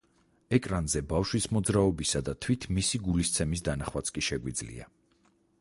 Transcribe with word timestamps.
ეკრანზე 0.57 1.01
ბავშვის 1.11 1.45
მოძრაობისა 1.57 2.23
და 2.29 2.35
თვით 2.45 2.67
მისი 2.79 3.03
გულის 3.09 3.33
ცემის 3.37 3.65
დანახვაც 3.69 4.15
კი 4.17 4.29
შეგვიძლია. 4.33 4.93